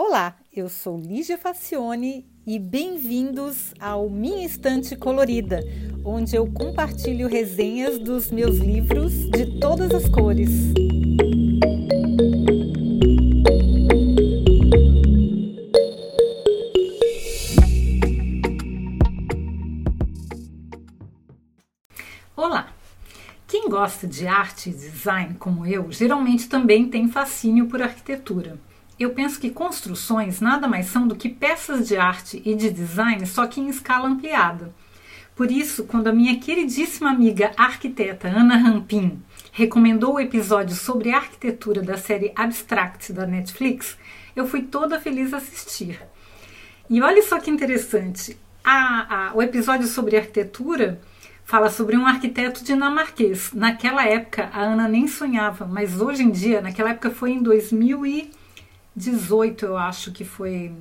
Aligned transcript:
Olá, 0.00 0.36
eu 0.54 0.68
sou 0.68 0.96
Lígia 0.96 1.36
Facione 1.36 2.24
e 2.46 2.56
bem-vindos 2.56 3.74
ao 3.80 4.08
Minha 4.08 4.46
Estante 4.46 4.94
Colorida, 4.94 5.60
onde 6.04 6.36
eu 6.36 6.46
compartilho 6.52 7.26
resenhas 7.26 7.98
dos 7.98 8.30
meus 8.30 8.58
livros 8.58 9.12
de 9.28 9.58
todas 9.58 9.92
as 9.92 10.08
cores. 10.08 10.50
Olá! 22.36 22.72
Quem 23.48 23.68
gosta 23.68 24.06
de 24.06 24.28
arte 24.28 24.70
e 24.70 24.72
design 24.72 25.34
como 25.34 25.66
eu, 25.66 25.90
geralmente 25.90 26.48
também 26.48 26.88
tem 26.88 27.08
fascínio 27.08 27.66
por 27.66 27.82
arquitetura. 27.82 28.67
Eu 28.98 29.10
penso 29.10 29.38
que 29.38 29.50
construções 29.50 30.40
nada 30.40 30.66
mais 30.66 30.86
são 30.86 31.06
do 31.06 31.14
que 31.14 31.28
peças 31.28 31.86
de 31.86 31.96
arte 31.96 32.42
e 32.44 32.54
de 32.54 32.68
design, 32.68 33.24
só 33.26 33.46
que 33.46 33.60
em 33.60 33.68
escala 33.68 34.08
ampliada. 34.08 34.74
Por 35.36 35.52
isso, 35.52 35.84
quando 35.84 36.08
a 36.08 36.12
minha 36.12 36.40
queridíssima 36.40 37.10
amiga 37.10 37.52
arquiteta 37.56 38.26
Ana 38.26 38.56
Rampin 38.56 39.22
recomendou 39.52 40.14
o 40.14 40.20
episódio 40.20 40.74
sobre 40.74 41.12
arquitetura 41.12 41.80
da 41.80 41.96
série 41.96 42.32
Abstract 42.34 43.12
da 43.12 43.24
Netflix, 43.24 43.96
eu 44.34 44.48
fui 44.48 44.62
toda 44.62 44.98
feliz 44.98 45.32
assistir. 45.32 46.00
E 46.90 47.00
olha 47.00 47.22
só 47.22 47.38
que 47.38 47.52
interessante, 47.52 48.36
a, 48.64 49.28
a, 49.28 49.36
o 49.36 49.40
episódio 49.40 49.86
sobre 49.86 50.16
arquitetura 50.16 51.00
fala 51.44 51.70
sobre 51.70 51.96
um 51.96 52.04
arquiteto 52.04 52.64
dinamarquês. 52.64 53.52
Naquela 53.52 54.04
época, 54.04 54.50
a 54.52 54.60
Ana 54.60 54.88
nem 54.88 55.06
sonhava, 55.06 55.66
mas 55.66 56.00
hoje 56.00 56.24
em 56.24 56.30
dia, 56.30 56.60
naquela 56.60 56.90
época 56.90 57.10
foi 57.10 57.30
em 57.30 57.42
2000 57.42 58.04
e 58.04 58.30
2018, 58.98 59.64
eu 59.64 59.76
acho 59.76 60.12
que 60.12 60.24
foi. 60.24 60.72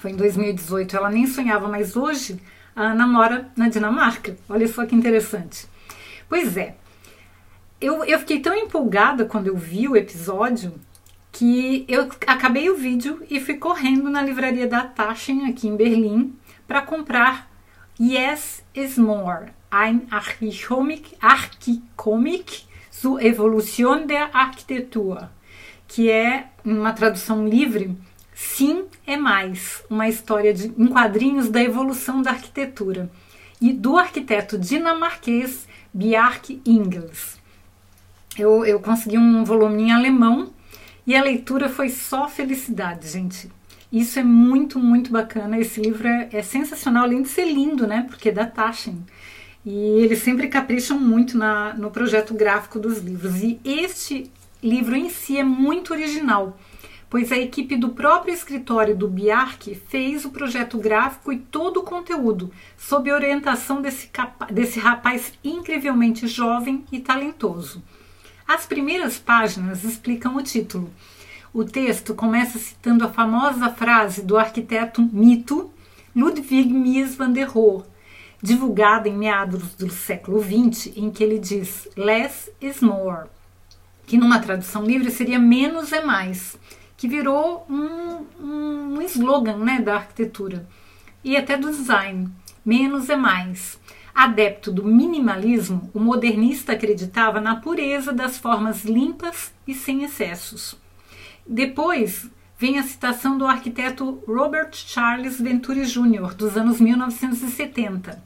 Foi 0.00 0.10
em 0.10 0.16
2018. 0.16 0.96
Ela 0.96 1.10
nem 1.10 1.26
sonhava, 1.26 1.68
mas 1.68 1.96
hoje 1.96 2.40
a 2.74 2.82
Ana 2.82 3.06
mora 3.06 3.50
na 3.56 3.68
Dinamarca. 3.68 4.36
Olha 4.48 4.66
só 4.68 4.84
que 4.84 4.94
interessante. 4.94 5.66
Pois 6.28 6.56
é. 6.56 6.76
Eu, 7.80 8.04
eu 8.04 8.18
fiquei 8.18 8.40
tão 8.40 8.54
empolgada 8.54 9.24
quando 9.24 9.46
eu 9.46 9.56
vi 9.56 9.88
o 9.88 9.96
episódio 9.96 10.74
que 11.32 11.84
eu 11.88 12.10
acabei 12.26 12.68
o 12.68 12.76
vídeo 12.76 13.24
e 13.30 13.40
fui 13.40 13.54
correndo 13.54 14.10
na 14.10 14.22
livraria 14.22 14.66
da 14.66 14.82
Taschen 14.84 15.48
aqui 15.48 15.68
em 15.68 15.76
Berlim 15.76 16.34
para 16.66 16.82
comprar 16.82 17.48
Yes 17.98 18.62
is 18.74 18.98
More, 18.98 19.52
ein 19.70 20.06
Archicomic, 20.10 21.16
Archicomic 21.20 22.64
zur 22.92 23.22
Evolution 23.22 24.06
der 24.06 24.34
Architektur 24.34 25.30
que 25.90 26.08
é 26.08 26.46
uma 26.64 26.92
tradução 26.92 27.46
livre, 27.46 27.96
Sim 28.32 28.84
é 29.06 29.16
Mais, 29.16 29.82
uma 29.90 30.08
história 30.08 30.54
de, 30.54 30.68
em 30.68 30.86
quadrinhos 30.86 31.50
da 31.50 31.62
evolução 31.62 32.22
da 32.22 32.30
arquitetura, 32.30 33.10
e 33.60 33.72
do 33.72 33.98
arquiteto 33.98 34.56
dinamarquês 34.56 35.66
Bjarke 35.92 36.62
Ingels. 36.64 37.38
Eu, 38.38 38.64
eu 38.64 38.80
consegui 38.80 39.18
um 39.18 39.44
volume 39.44 39.82
em 39.82 39.92
alemão 39.92 40.52
e 41.06 41.14
a 41.14 41.22
leitura 41.22 41.68
foi 41.68 41.90
só 41.90 42.28
felicidade, 42.28 43.08
gente. 43.08 43.50
Isso 43.92 44.18
é 44.18 44.22
muito, 44.22 44.78
muito 44.78 45.10
bacana. 45.10 45.58
Esse 45.58 45.80
livro 45.80 46.06
é, 46.06 46.28
é 46.32 46.42
sensacional, 46.42 47.04
além 47.04 47.22
de 47.22 47.28
ser 47.28 47.44
lindo, 47.44 47.86
né? 47.86 48.06
Porque 48.08 48.28
é 48.28 48.32
da 48.32 48.46
Taschen. 48.46 49.02
E 49.66 49.74
eles 49.74 50.20
sempre 50.20 50.46
capricham 50.46 50.98
muito 50.98 51.36
na, 51.36 51.74
no 51.74 51.90
projeto 51.90 52.32
gráfico 52.32 52.78
dos 52.78 52.98
livros. 52.98 53.42
E 53.42 53.60
este 53.64 54.30
livro 54.62 54.94
em 54.94 55.08
si 55.08 55.38
é 55.38 55.44
muito 55.44 55.92
original, 55.92 56.58
pois 57.08 57.32
a 57.32 57.36
equipe 57.36 57.76
do 57.76 57.90
próprio 57.90 58.32
escritório 58.32 58.96
do 58.96 59.08
Biark 59.08 59.74
fez 59.88 60.24
o 60.24 60.30
projeto 60.30 60.78
gráfico 60.78 61.32
e 61.32 61.38
todo 61.38 61.80
o 61.80 61.82
conteúdo, 61.82 62.52
sob 62.78 63.12
orientação 63.12 63.82
desse, 63.82 64.08
desse 64.50 64.78
rapaz 64.78 65.32
incrivelmente 65.42 66.26
jovem 66.26 66.84
e 66.92 67.00
talentoso. 67.00 67.82
As 68.46 68.64
primeiras 68.66 69.18
páginas 69.18 69.82
explicam 69.82 70.36
o 70.36 70.42
título. 70.42 70.90
O 71.52 71.64
texto 71.64 72.14
começa 72.14 72.58
citando 72.58 73.04
a 73.04 73.08
famosa 73.08 73.70
frase 73.70 74.22
do 74.22 74.38
arquiteto 74.38 75.02
mito 75.02 75.70
Ludwig 76.14 76.72
Mies 76.72 77.16
van 77.16 77.32
der 77.32 77.48
Rohe, 77.48 77.84
divulgada 78.40 79.08
em 79.08 79.16
meados 79.16 79.74
do 79.74 79.90
século 79.90 80.40
XX, 80.40 80.96
em 80.96 81.10
que 81.10 81.24
ele 81.24 81.38
diz: 81.38 81.88
Less 81.96 82.50
is 82.60 82.80
more 82.80 83.28
que 84.10 84.18
numa 84.18 84.40
tradução 84.40 84.84
livre 84.84 85.08
seria 85.08 85.38
menos 85.38 85.92
é 85.92 86.02
mais, 86.04 86.58
que 86.96 87.06
virou 87.06 87.64
um, 87.70 88.26
um, 88.44 88.94
um 88.96 89.02
slogan 89.02 89.58
né, 89.58 89.80
da 89.80 89.94
arquitetura 89.94 90.66
e 91.22 91.36
até 91.36 91.56
do 91.56 91.70
design. 91.70 92.28
Menos 92.66 93.08
é 93.08 93.14
mais. 93.14 93.78
Adepto 94.12 94.72
do 94.72 94.84
minimalismo, 94.84 95.88
o 95.94 96.00
modernista 96.00 96.72
acreditava 96.72 97.40
na 97.40 97.54
pureza 97.54 98.12
das 98.12 98.36
formas 98.36 98.84
limpas 98.84 99.54
e 99.64 99.74
sem 99.74 100.02
excessos. 100.02 100.76
Depois 101.46 102.28
vem 102.58 102.80
a 102.80 102.82
citação 102.82 103.38
do 103.38 103.46
arquiteto 103.46 104.24
Robert 104.26 104.72
Charles 104.72 105.40
Venturi 105.40 105.86
Jr., 105.86 106.34
dos 106.34 106.56
anos 106.56 106.80
1970, 106.80 108.20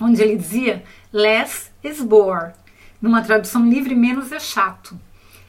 onde 0.00 0.22
ele 0.22 0.36
dizia: 0.36 0.84
Less 1.12 1.72
is 1.82 2.00
bore, 2.00 2.52
numa 3.00 3.22
tradução 3.22 3.68
livre, 3.68 3.94
menos 3.94 4.32
é 4.32 4.40
chato. 4.40 4.98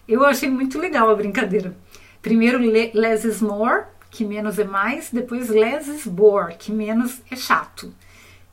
Eu 0.07 0.25
achei 0.25 0.50
muito 0.50 0.79
legal 0.79 1.09
a 1.09 1.16
brincadeira. 1.16 1.75
Primeiro, 2.22 2.59
less 2.59 3.28
is 3.28 3.41
more, 3.41 3.85
que 4.09 4.23
menos 4.23 4.59
é 4.59 4.63
mais. 4.63 5.09
Depois, 5.12 5.50
less 5.50 5.90
is 5.90 6.06
bore, 6.06 6.56
que 6.56 6.72
menos 6.72 7.22
é 7.31 7.35
chato. 7.35 7.94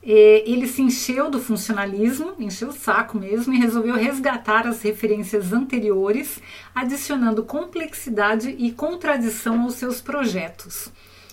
Ele 0.00 0.66
se 0.66 0.80
encheu 0.80 1.28
do 1.28 1.40
funcionalismo, 1.40 2.32
encheu 2.38 2.68
o 2.68 2.72
saco 2.72 3.18
mesmo, 3.18 3.52
e 3.52 3.58
resolveu 3.58 3.94
resgatar 3.94 4.66
as 4.66 4.80
referências 4.80 5.52
anteriores, 5.52 6.40
adicionando 6.74 7.42
complexidade 7.42 8.54
e 8.58 8.70
contradição 8.70 9.62
aos 9.62 9.74
seus 9.74 10.00
projetos. 10.00 10.90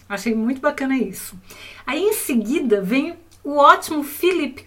Achei 0.09 0.35
muito 0.35 0.59
bacana 0.59 0.97
isso. 0.97 1.39
Aí 1.85 2.01
em 2.01 2.13
seguida 2.13 2.81
vem 2.81 3.15
o 3.43 3.57
ótimo 3.57 4.03
Philip 4.03 4.65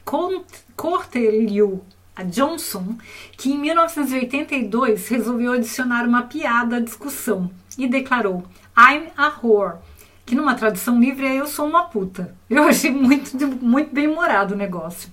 Corteliu, 0.75 1.83
a 2.19 2.25
Johnson, 2.25 2.99
que 3.37 3.53
em 3.53 3.59
1982 3.59 5.07
resolveu 5.07 5.53
adicionar 5.53 6.05
uma 6.05 6.23
piada 6.23 6.79
à 6.79 6.81
discussão 6.81 7.49
e 7.79 7.87
declarou 7.87 8.43
I'm 8.77 9.13
a 9.17 9.33
whore, 9.41 9.79
que 10.27 10.35
numa 10.35 10.57
tradução 10.57 11.01
livre 11.01 11.25
é 11.25 11.37
eu 11.37 11.47
sou 11.47 11.69
uma 11.69 11.85
puta. 11.85 12.35
Eu 12.51 12.65
achei 12.65 12.91
muito, 12.91 13.37
muito 13.63 13.95
bem 13.95 14.09
humorado 14.09 14.55
o 14.55 14.57
negócio. 14.57 15.11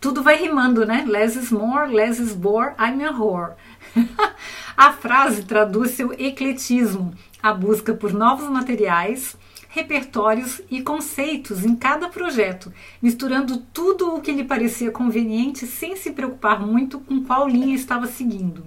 Tudo 0.00 0.22
vai 0.22 0.36
rimando, 0.36 0.86
né? 0.86 1.04
Less 1.08 1.36
is 1.36 1.50
more, 1.50 1.90
less 1.90 2.22
is 2.22 2.34
bore, 2.34 2.74
I'm 2.78 3.02
a 3.04 3.10
whore. 3.10 3.54
a 4.76 4.92
frase 4.92 5.44
traduz 5.44 5.92
seu 5.92 6.12
ecletismo, 6.12 7.12
a 7.42 7.52
busca 7.52 7.94
por 7.94 8.12
novos 8.12 8.48
materiais, 8.48 9.36
repertórios 9.74 10.62
e 10.70 10.80
conceitos 10.82 11.64
em 11.64 11.74
cada 11.74 12.08
projeto, 12.08 12.72
misturando 13.02 13.58
tudo 13.72 14.14
o 14.14 14.20
que 14.20 14.30
lhe 14.30 14.44
parecia 14.44 14.92
conveniente 14.92 15.66
sem 15.66 15.96
se 15.96 16.12
preocupar 16.12 16.64
muito 16.64 17.00
com 17.00 17.24
qual 17.24 17.48
linha 17.48 17.74
estava 17.74 18.06
seguindo. 18.06 18.64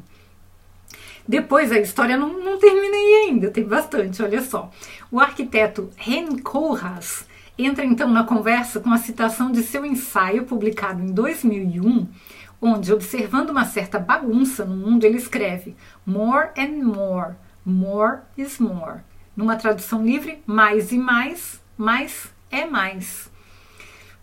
Depois 1.25 1.71
a 1.71 1.79
história 1.79 2.17
não, 2.17 2.43
não 2.43 2.59
terminei 2.59 3.23
ainda, 3.23 3.49
tem 3.49 3.63
bastante, 3.63 4.21
olha 4.21 4.41
só. 4.41 4.69
O 5.09 5.21
arquiteto 5.21 5.89
Ren 5.95 6.39
Koolhaas 6.39 7.25
entra 7.57 7.85
então 7.85 8.09
na 8.09 8.25
conversa 8.25 8.81
com 8.81 8.91
a 8.91 8.97
citação 8.97 9.49
de 9.49 9.63
seu 9.63 9.85
ensaio 9.85 10.43
publicado 10.43 11.01
em 11.01 11.13
2001, 11.13 12.05
onde, 12.61 12.91
observando 12.91 13.51
uma 13.51 13.63
certa 13.63 13.97
bagunça 13.97 14.65
no 14.65 14.75
mundo, 14.75 15.05
ele 15.05 15.17
escreve: 15.17 15.73
More 16.05 16.49
and 16.57 16.83
more, 16.83 17.35
more 17.65 18.19
is 18.37 18.59
more. 18.59 18.99
Numa 19.37 19.55
tradução 19.55 20.03
livre, 20.03 20.41
mais 20.47 20.91
e 20.91 20.97
mais, 20.97 21.61
mais 21.77 22.33
é 22.49 22.65
mais. 22.65 23.29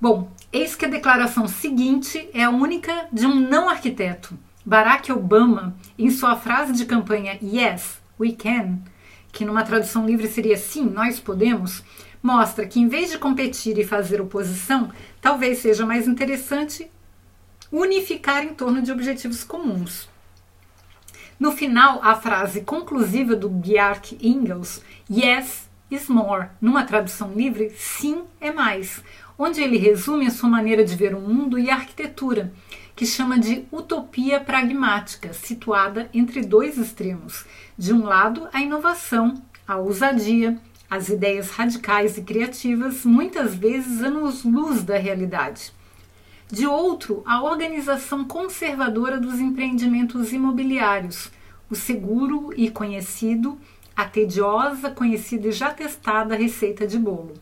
Bom, 0.00 0.28
eis 0.52 0.74
que 0.74 0.86
a 0.86 0.88
declaração 0.88 1.46
seguinte 1.46 2.28
é 2.34 2.42
a 2.42 2.50
única 2.50 3.06
de 3.12 3.24
um 3.24 3.36
não 3.36 3.68
arquiteto. 3.68 4.36
Barack 4.66 5.12
Obama, 5.12 5.76
em 5.96 6.10
sua 6.10 6.34
frase 6.34 6.72
de 6.72 6.84
campanha 6.84 7.38
Yes, 7.40 8.02
we 8.18 8.32
can, 8.32 8.80
que 9.30 9.44
numa 9.44 9.62
tradução 9.62 10.04
livre 10.04 10.26
seria 10.26 10.56
sim, 10.56 10.84
nós 10.84 11.20
podemos, 11.20 11.84
mostra 12.20 12.66
que 12.66 12.80
em 12.80 12.88
vez 12.88 13.10
de 13.10 13.18
competir 13.18 13.78
e 13.78 13.86
fazer 13.86 14.20
oposição, 14.20 14.90
talvez 15.20 15.58
seja 15.58 15.86
mais 15.86 16.08
interessante 16.08 16.90
unificar 17.70 18.42
em 18.42 18.52
torno 18.52 18.82
de 18.82 18.90
objetivos 18.90 19.44
comuns. 19.44 20.08
No 21.38 21.50
final, 21.50 22.00
a 22.02 22.14
frase 22.14 22.60
conclusiva 22.60 23.34
do 23.34 23.48
Bjarke 23.48 24.16
Ingels, 24.22 24.82
Yes 25.10 25.68
is 25.90 26.08
more, 26.08 26.48
numa 26.60 26.84
tradução 26.84 27.32
livre, 27.34 27.70
sim 27.76 28.22
é 28.40 28.52
mais, 28.52 29.02
onde 29.38 29.60
ele 29.60 29.76
resume 29.76 30.26
a 30.26 30.30
sua 30.30 30.48
maneira 30.48 30.84
de 30.84 30.94
ver 30.94 31.14
o 31.14 31.20
mundo 31.20 31.58
e 31.58 31.70
a 31.70 31.74
arquitetura, 31.74 32.52
que 32.94 33.04
chama 33.04 33.38
de 33.38 33.64
utopia 33.72 34.40
pragmática, 34.40 35.32
situada 35.32 36.08
entre 36.14 36.40
dois 36.40 36.78
extremos. 36.78 37.44
De 37.76 37.92
um 37.92 38.04
lado, 38.04 38.48
a 38.52 38.60
inovação, 38.60 39.42
a 39.66 39.76
ousadia, 39.76 40.58
as 40.88 41.08
ideias 41.08 41.50
radicais 41.50 42.16
e 42.16 42.22
criativas, 42.22 43.04
muitas 43.04 43.54
vezes 43.54 44.02
anos-luz 44.02 44.84
da 44.84 44.96
realidade. 44.96 45.72
De 46.50 46.66
outro, 46.66 47.22
a 47.26 47.42
organização 47.42 48.24
conservadora 48.24 49.18
dos 49.18 49.40
empreendimentos 49.40 50.32
imobiliários, 50.32 51.30
o 51.70 51.74
seguro 51.74 52.52
e 52.54 52.70
conhecido, 52.70 53.58
a 53.96 54.04
tediosa, 54.04 54.90
conhecida 54.90 55.48
e 55.48 55.52
já 55.52 55.70
testada 55.70 56.36
receita 56.36 56.86
de 56.86 56.98
bolo. 56.98 57.34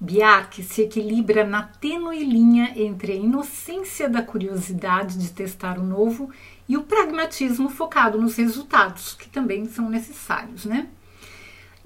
Biark 0.00 0.62
se 0.62 0.82
equilibra 0.82 1.44
na 1.44 1.64
tênue 1.64 2.22
linha 2.22 2.72
entre 2.76 3.12
a 3.12 3.16
inocência 3.16 4.08
da 4.08 4.22
curiosidade 4.22 5.18
de 5.18 5.32
testar 5.32 5.76
o 5.78 5.82
novo 5.82 6.30
e 6.68 6.76
o 6.76 6.84
pragmatismo 6.84 7.68
focado 7.68 8.20
nos 8.20 8.36
resultados, 8.36 9.14
que 9.14 9.28
também 9.28 9.66
são 9.66 9.88
necessários, 9.88 10.64
né? 10.64 10.88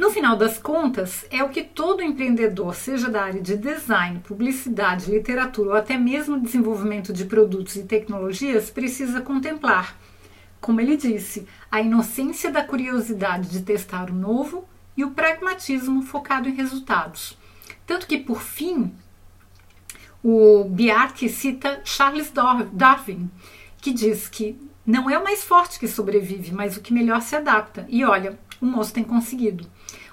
No 0.03 0.11
final 0.11 0.37
das 0.37 0.59
contas, 0.59 1.25
é 1.31 1.45
o 1.45 1.49
que 1.49 1.63
todo 1.63 2.03
empreendedor, 2.03 2.75
seja 2.75 3.09
da 3.09 3.23
área 3.23 3.41
de 3.41 3.57
design, 3.57 4.19
publicidade, 4.19 5.09
literatura 5.09 5.71
ou 5.71 5.77
até 5.77 5.97
mesmo 5.97 6.41
desenvolvimento 6.41 7.13
de 7.13 7.25
produtos 7.25 7.77
e 7.77 7.85
tecnologias, 7.85 8.69
precisa 8.69 9.21
contemplar. 9.21 9.97
Como 10.61 10.81
ele 10.81 10.97
disse, 10.97 11.47
a 11.71 11.81
inocência 11.81 12.51
da 12.51 12.65
curiosidade 12.65 13.49
de 13.49 13.63
testar 13.63 14.11
o 14.11 14.13
novo 14.13 14.65
e 14.97 15.05
o 15.05 15.13
pragmatismo 15.13 16.03
focado 16.03 16.49
em 16.49 16.57
resultados. 16.57 17.39
Tanto 17.87 18.09
que, 18.09 18.19
por 18.19 18.43
fim, 18.43 18.93
o 20.21 20.65
Bjark 20.65 21.29
cita 21.29 21.81
Charles 21.85 22.33
Darwin, 22.73 23.31
que 23.81 23.93
diz 23.93 24.27
que 24.27 24.61
não 24.85 25.09
é 25.09 25.17
o 25.17 25.23
mais 25.23 25.45
forte 25.45 25.79
que 25.79 25.87
sobrevive, 25.87 26.51
mas 26.51 26.77
o 26.77 26.81
que 26.81 26.93
melhor 26.93 27.23
se 27.23 27.37
adapta. 27.37 27.87
E 27.89 28.05
olha, 28.05 28.37
o 28.63 28.67
moço 28.67 28.95
tem 28.95 29.03
conseguido. 29.03 29.67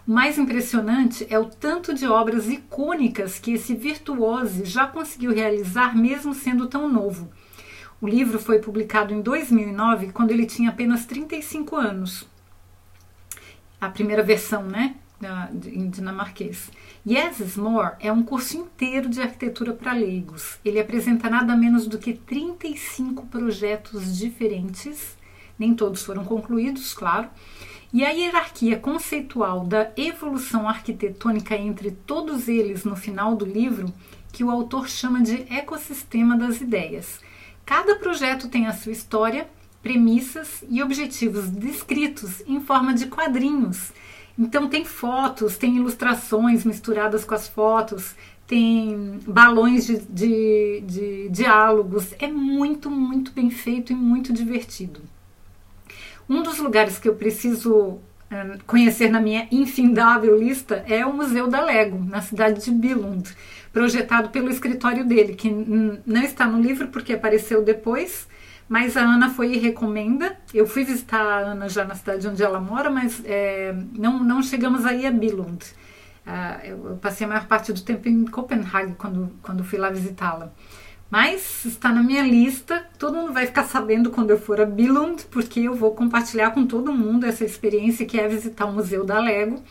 O 0.08 0.12
mais 0.12 0.40
impressionante 0.40 1.26
é 1.30 1.38
o 1.38 1.46
tanto 1.46 1.94
de 1.94 2.08
obras 2.08 2.50
icônicas 2.50 3.38
que 3.38 3.54
esse 3.54 3.76
virtuoso 3.76 4.66
já 4.66 4.88
conseguiu 4.88 5.32
realizar, 5.32 5.96
mesmo 5.96 6.34
sendo 6.34 6.68
tão 6.68 6.90
novo. 6.90 7.30
O 8.02 8.08
livro 8.08 8.40
foi 8.40 8.60
publicado 8.60 9.14
em 9.14 9.22
2009, 9.22 10.12
quando 10.12 10.32
ele 10.32 10.46
tinha 10.46 10.70
apenas 10.70 11.06
35 11.06 11.76
anos. 11.76 12.28
A 13.80 13.88
primeira 13.90 14.24
versão, 14.24 14.64
né? 14.64 14.96
em 15.66 15.90
dinamarquês. 15.90 16.72
Yes 17.06 17.40
is 17.42 17.58
More 17.58 17.96
é 18.00 18.12
um 18.12 18.24
curso 18.24 18.58
inteiro 18.58 19.10
de 19.10 19.22
arquitetura 19.22 19.74
para 19.74 19.92
leigos. 19.92 20.58
Ele 20.64 20.80
apresenta 20.80 21.30
nada 21.30 21.56
menos 21.58 21.88
do 21.88 21.98
que 21.98 22.14
35 22.14 23.26
projetos 23.28 24.18
diferentes, 24.18 25.18
nem 25.58 25.76
todos 25.76 26.04
foram 26.04 26.24
concluídos, 26.24 26.94
claro, 26.94 27.30
e 27.92 28.06
a 28.06 28.10
hierarquia 28.10 28.78
conceitual 28.78 29.66
da 29.66 29.92
evolução 29.98 30.68
arquitetônica 30.68 31.56
entre 31.56 31.92
todos 31.92 32.48
eles 32.48 32.84
no 32.84 32.96
final 32.96 33.36
do 33.36 33.46
livro, 33.46 33.94
que 34.32 34.44
o 34.44 34.52
autor 34.52 34.88
chama 34.88 35.22
de 35.22 35.46
ecossistema 35.52 36.38
das 36.38 36.62
ideias. 36.62 37.20
Cada 37.66 37.96
projeto 37.96 38.48
tem 38.48 38.68
a 38.68 38.74
sua 38.74 38.92
história, 38.92 39.50
premissas 39.82 40.64
e 40.70 40.84
objetivos 40.84 41.50
descritos 41.50 42.42
em 42.48 42.60
forma 42.60 42.94
de 42.94 43.08
quadrinhos 43.08 43.92
então 44.40 44.70
tem 44.70 44.86
fotos, 44.86 45.58
tem 45.58 45.76
ilustrações 45.76 46.64
misturadas 46.64 47.26
com 47.26 47.36
as 47.36 47.50
fotos, 47.50 48.16
tem 48.48 49.20
balões 49.28 49.86
de, 49.86 50.00
de, 50.00 50.82
de 50.88 51.30
diálogos. 51.30 52.14
É 52.18 52.28
muito, 52.28 52.90
muito 52.90 53.34
bem 53.34 53.50
feito 53.50 53.92
e 53.92 53.96
muito 53.96 54.32
divertido. 54.32 55.02
Um 56.30 56.44
dos 56.44 56.60
lugares 56.60 57.00
que 57.00 57.10
eu 57.10 57.16
preciso 57.16 58.00
conhecer 58.68 59.10
na 59.10 59.20
minha 59.20 59.48
infindável 59.52 60.38
lista 60.38 60.84
é 60.88 61.04
o 61.04 61.12
Museu 61.12 61.48
da 61.48 61.62
Lego, 61.62 61.98
na 62.06 62.22
cidade 62.22 62.64
de 62.64 62.72
Billund, 62.72 63.28
projetado 63.74 64.30
pelo 64.30 64.50
escritório 64.50 65.04
dele, 65.04 65.34
que 65.34 65.50
não 65.50 66.22
está 66.22 66.46
no 66.46 66.62
livro 66.62 66.90
porque 66.90 67.14
apareceu 67.14 67.64
depois, 67.64 68.28
mas 68.68 68.96
a 68.96 69.02
Ana 69.02 69.32
foi 69.32 69.54
e 69.54 69.58
recomenda. 69.58 70.38
Eu 70.54 70.68
fui 70.68 70.84
visitar 70.84 71.22
a 71.22 71.40
Ana 71.40 71.68
já 71.68 71.84
na 71.84 71.96
cidade 71.96 72.28
onde 72.28 72.44
ela 72.44 72.60
mora, 72.60 72.92
mas 72.92 73.20
é, 73.26 73.74
não, 73.98 74.24
não 74.24 74.44
chegamos 74.44 74.86
aí 74.86 75.08
a 75.08 75.12
Billund. 75.12 75.66
Uh, 76.28 76.66
eu 76.66 77.00
passei 77.02 77.26
a 77.26 77.28
maior 77.28 77.48
parte 77.48 77.74
do 77.74 77.82
tempo 77.82 78.08
em 78.08 78.26
Copenhague 78.26 78.94
quando, 78.96 79.32
quando 79.42 79.64
fui 79.64 79.80
lá 79.80 79.90
visitá-la. 79.90 80.54
Mas 81.10 81.66
está 81.66 81.90
na 81.90 82.04
minha 82.04 82.22
lista, 82.22 82.86
todo 83.00 83.16
mundo 83.16 83.34
vai 83.34 83.48
ficar 83.48 83.64
sabendo 83.64 84.12
quando 84.12 84.30
eu 84.30 84.40
for 84.40 84.62
a 84.62 84.66
Billund, 84.66 85.26
porque 85.32 85.62
eu 85.62 85.74
vou 85.74 85.96
compartilhar 85.96 86.52
com 86.52 86.68
todo 86.68 86.94
mundo 86.94 87.26
essa 87.26 87.44
experiência 87.44 88.06
que 88.06 88.20
é 88.20 88.28
visitar 88.28 88.66
o 88.66 88.74
Museu 88.74 89.04
da 89.04 89.20
Lego. 89.20 89.64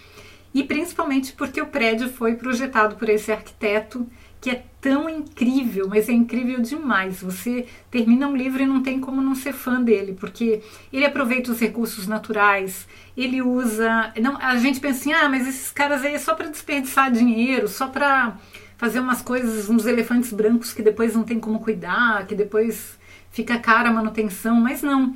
E 0.52 0.64
principalmente 0.64 1.32
porque 1.34 1.60
o 1.60 1.66
prédio 1.66 2.08
foi 2.08 2.34
projetado 2.34 2.96
por 2.96 3.08
esse 3.08 3.30
arquiteto 3.30 4.06
que 4.40 4.50
é 4.50 4.64
tão 4.80 5.08
incrível, 5.08 5.88
mas 5.88 6.08
é 6.08 6.12
incrível 6.12 6.60
demais. 6.60 7.20
Você 7.22 7.66
termina 7.90 8.28
um 8.28 8.36
livro 8.36 8.62
e 8.62 8.66
não 8.66 8.82
tem 8.82 9.00
como 9.00 9.20
não 9.20 9.34
ser 9.34 9.52
fã 9.52 9.82
dele, 9.82 10.16
porque 10.18 10.62
ele 10.92 11.04
aproveita 11.04 11.50
os 11.50 11.60
recursos 11.60 12.06
naturais, 12.06 12.86
ele 13.16 13.42
usa. 13.42 14.12
Não, 14.20 14.36
a 14.40 14.56
gente 14.56 14.80
pensa 14.80 15.00
assim, 15.00 15.12
ah, 15.12 15.28
mas 15.28 15.46
esses 15.46 15.70
caras 15.70 16.04
aí 16.04 16.14
é 16.14 16.18
só 16.18 16.34
para 16.34 16.48
desperdiçar 16.48 17.10
dinheiro, 17.10 17.68
só 17.68 17.88
para 17.88 18.36
fazer 18.78 19.00
umas 19.00 19.20
coisas, 19.20 19.68
uns 19.68 19.84
elefantes 19.84 20.32
brancos 20.32 20.72
que 20.72 20.82
depois 20.82 21.14
não 21.14 21.24
tem 21.24 21.38
como 21.38 21.58
cuidar, 21.58 22.26
que 22.26 22.34
depois 22.34 22.96
fica 23.30 23.58
cara 23.58 23.90
a 23.90 23.92
manutenção, 23.92 24.54
mas 24.54 24.80
não. 24.80 25.14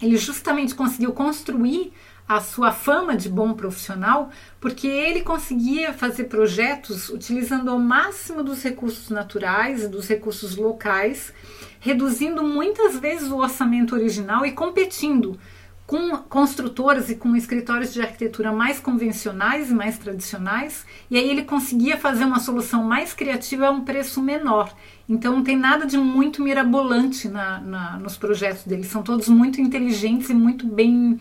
Ele 0.00 0.16
justamente 0.16 0.74
conseguiu 0.74 1.12
construir 1.12 1.92
a 2.28 2.40
sua 2.40 2.70
fama 2.70 3.16
de 3.16 3.28
bom 3.28 3.54
profissional, 3.54 4.30
porque 4.60 4.86
ele 4.86 5.22
conseguia 5.22 5.92
fazer 5.92 6.24
projetos 6.24 7.08
utilizando 7.08 7.70
ao 7.70 7.78
máximo 7.78 8.42
dos 8.42 8.62
recursos 8.62 9.08
naturais 9.08 9.88
dos 9.88 10.06
recursos 10.06 10.56
locais, 10.56 11.32
reduzindo 11.80 12.42
muitas 12.42 12.98
vezes 12.98 13.30
o 13.30 13.38
orçamento 13.38 13.94
original 13.94 14.44
e 14.44 14.52
competindo 14.52 15.38
com 15.86 16.16
construtoras 16.16 17.10
e 17.10 17.16
com 17.16 17.36
escritórios 17.36 17.92
de 17.92 18.00
arquitetura 18.00 18.52
mais 18.52 18.78
convencionais 18.78 19.70
e 19.70 19.74
mais 19.74 19.98
tradicionais, 19.98 20.86
e 21.10 21.18
aí 21.18 21.28
ele 21.28 21.42
conseguia 21.42 21.96
fazer 21.96 22.24
uma 22.24 22.38
solução 22.40 22.84
mais 22.84 23.12
criativa 23.12 23.66
a 23.66 23.70
um 23.70 23.84
preço 23.84 24.22
menor. 24.22 24.74
Então 25.08 25.36
não 25.36 25.42
tem 25.42 25.56
nada 25.56 25.84
de 25.84 25.98
muito 25.98 26.42
mirabolante 26.42 27.28
na, 27.28 27.60
na, 27.60 27.98
nos 27.98 28.16
projetos 28.16 28.64
dele, 28.64 28.84
são 28.84 29.02
todos 29.02 29.28
muito 29.28 29.60
inteligentes 29.60 30.30
e 30.30 30.34
muito 30.34 30.66
bem 30.66 31.20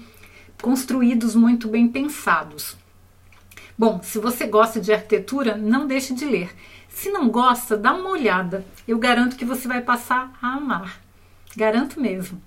construídos 0.61 1.35
muito 1.35 1.67
bem 1.67 1.87
pensados. 1.87 2.77
Bom, 3.77 3.99
se 4.03 4.19
você 4.19 4.45
gosta 4.45 4.80
de 4.80 4.94
arquitetura, 4.94 5.57
não 5.57 5.87
deixe 5.87 6.13
de 6.13 6.23
ler. 6.23 6.53
Se 6.87 7.09
não 7.09 7.30
gosta, 7.30 7.75
dá 7.75 7.94
uma 7.94 8.11
olhada. 8.11 8.63
Eu 8.87 8.99
garanto 8.99 9.35
que 9.35 9.44
você 9.44 9.68
vai 9.68 9.81
passar 9.81 10.31
a 10.39 10.53
amar. 10.53 11.01
Garanto 11.57 11.99
mesmo. 11.99 12.39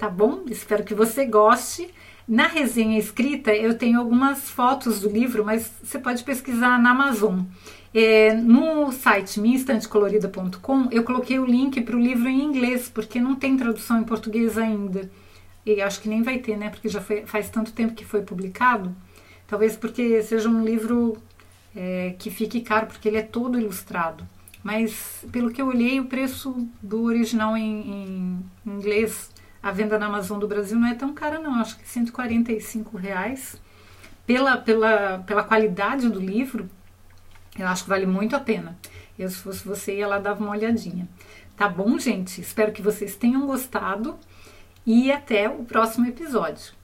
Tá 0.00 0.08
bom? 0.08 0.44
Espero 0.46 0.82
que 0.82 0.94
você 0.94 1.26
goste. 1.26 1.90
Na 2.26 2.46
resenha 2.46 2.98
escrita, 2.98 3.54
eu 3.54 3.76
tenho 3.76 3.98
algumas 4.00 4.48
fotos 4.48 5.00
do 5.00 5.10
livro, 5.10 5.44
mas 5.44 5.70
você 5.82 5.98
pode 5.98 6.24
pesquisar 6.24 6.80
na 6.80 6.92
Amazon. 6.92 7.40
É, 7.92 8.32
no 8.32 8.90
site 8.92 9.38
minhaestantecolorida.com 9.38 10.88
eu 10.90 11.04
coloquei 11.04 11.38
o 11.38 11.44
link 11.44 11.82
para 11.82 11.94
o 11.94 12.00
livro 12.00 12.30
em 12.30 12.40
inglês, 12.40 12.88
porque 12.88 13.20
não 13.20 13.34
tem 13.34 13.58
tradução 13.58 14.00
em 14.00 14.04
português 14.04 14.56
ainda 14.56 15.10
e 15.66 15.82
acho 15.82 16.00
que 16.00 16.08
nem 16.08 16.22
vai 16.22 16.38
ter, 16.38 16.56
né? 16.56 16.70
Porque 16.70 16.88
já 16.88 17.02
foi, 17.02 17.26
faz 17.26 17.50
tanto 17.50 17.70
tempo 17.70 17.92
que 17.92 18.06
foi 18.06 18.22
publicado. 18.22 18.96
Talvez 19.46 19.76
porque 19.76 20.22
seja 20.22 20.48
um 20.48 20.64
livro 20.64 21.18
é, 21.76 22.14
que 22.18 22.30
fique 22.30 22.62
caro, 22.62 22.86
porque 22.86 23.06
ele 23.06 23.18
é 23.18 23.22
todo 23.22 23.60
ilustrado. 23.60 24.26
Mas, 24.62 25.26
pelo 25.30 25.50
que 25.50 25.60
eu 25.60 25.66
olhei, 25.66 26.00
o 26.00 26.06
preço 26.06 26.66
do 26.82 27.02
original 27.02 27.54
em, 27.54 28.40
em 28.64 28.72
inglês, 28.72 29.30
a 29.62 29.70
venda 29.70 29.98
na 29.98 30.06
Amazon 30.06 30.38
do 30.38 30.48
Brasil, 30.48 30.78
não 30.78 30.88
é 30.88 30.94
tão 30.94 31.12
cara, 31.12 31.38
não. 31.38 31.54
Acho 31.56 31.78
que 31.78 31.88
145 31.88 32.96
reais. 32.96 33.60
Pela, 34.26 34.56
pela, 34.56 35.18
pela 35.26 35.42
qualidade 35.42 36.08
do 36.08 36.20
livro, 36.20 36.70
eu 37.58 37.66
acho 37.66 37.84
que 37.84 37.88
vale 37.88 38.06
muito 38.06 38.36
a 38.36 38.40
pena. 38.40 38.78
Eu, 39.18 39.28
se 39.28 39.36
fosse 39.36 39.66
você, 39.66 39.96
ia 39.96 40.06
lá 40.06 40.18
dar 40.18 40.34
uma 40.34 40.50
olhadinha. 40.50 41.08
Tá 41.56 41.68
bom, 41.68 41.98
gente? 41.98 42.40
Espero 42.40 42.72
que 42.72 42.80
vocês 42.80 43.16
tenham 43.16 43.46
gostado 43.46 44.18
e 44.86 45.12
até 45.12 45.48
o 45.48 45.64
próximo 45.64 46.06
episódio. 46.06 46.79